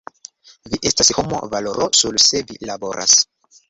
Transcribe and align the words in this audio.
Vi 0.71 0.79
estas 0.91 1.13
homo 1.19 1.43
valoro 1.53 1.91
nur 2.01 2.21
se 2.29 2.45
vi 2.51 2.63
laboras. 2.75 3.19